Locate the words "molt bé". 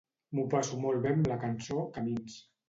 0.85-1.11